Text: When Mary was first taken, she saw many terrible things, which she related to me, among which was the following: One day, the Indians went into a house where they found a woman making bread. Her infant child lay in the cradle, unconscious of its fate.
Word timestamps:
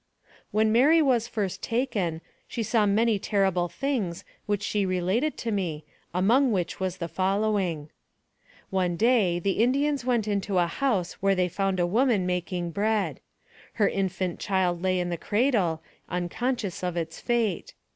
When 0.49 0.71
Mary 0.71 0.99
was 0.99 1.27
first 1.27 1.61
taken, 1.61 2.21
she 2.47 2.63
saw 2.63 2.87
many 2.87 3.19
terrible 3.19 3.69
things, 3.69 4.25
which 4.47 4.63
she 4.63 4.83
related 4.83 5.37
to 5.37 5.51
me, 5.51 5.85
among 6.11 6.51
which 6.51 6.79
was 6.79 6.97
the 6.97 7.07
following: 7.07 7.91
One 8.71 8.95
day, 8.95 9.37
the 9.37 9.59
Indians 9.61 10.03
went 10.03 10.27
into 10.27 10.57
a 10.57 10.65
house 10.65 11.21
where 11.21 11.35
they 11.35 11.47
found 11.47 11.79
a 11.79 11.85
woman 11.85 12.25
making 12.25 12.71
bread. 12.71 13.19
Her 13.73 13.87
infant 13.87 14.39
child 14.39 14.81
lay 14.81 14.99
in 14.99 15.09
the 15.11 15.17
cradle, 15.17 15.83
unconscious 16.09 16.83
of 16.83 16.97
its 16.97 17.19
fate. 17.19 17.75